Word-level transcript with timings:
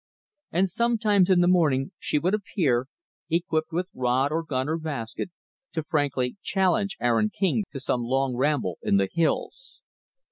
And 0.51 0.67
sometimes, 0.67 1.29
in 1.29 1.41
the 1.41 1.47
morning, 1.47 1.91
she 1.99 2.17
would 2.17 2.33
appear 2.33 2.87
equipped 3.29 3.71
with 3.71 3.87
rod 3.93 4.31
or 4.31 4.41
gun 4.41 4.67
or 4.67 4.79
basket 4.79 5.29
to 5.73 5.83
frankly 5.83 6.37
challenge 6.41 6.97
Aaron 6.99 7.29
King 7.29 7.65
to 7.71 7.79
some 7.79 8.01
long 8.01 8.33
ramble 8.35 8.79
in 8.81 8.97
the 8.97 9.09
hills. 9.13 9.81